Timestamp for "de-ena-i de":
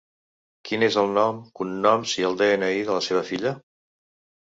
2.43-2.99